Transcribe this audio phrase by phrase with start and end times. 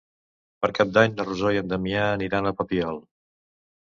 [0.63, 2.99] Per Cap d'Any na Rosó i en Damià aniran al Papiol.